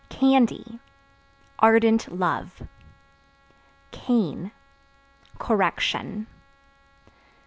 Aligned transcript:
Candy 0.09 0.79
Ardent 1.59 2.11
love. 2.11 2.63
Cane 3.91 4.51
Correction. 5.37 6.25